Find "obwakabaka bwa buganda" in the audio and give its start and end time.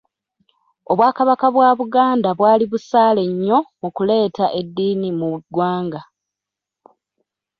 0.91-2.29